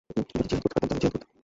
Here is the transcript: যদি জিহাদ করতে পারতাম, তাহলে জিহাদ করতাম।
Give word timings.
যদি 0.07 0.23
জিহাদ 0.49 0.61
করতে 0.63 0.73
পারতাম, 0.73 0.87
তাহলে 0.89 1.01
জিহাদ 1.03 1.13
করতাম। 1.15 1.37